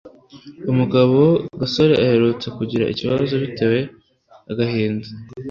[0.71, 1.19] umugabo
[1.59, 3.79] gasore aherutse kugira ikibazo biteye
[4.51, 5.07] agahinda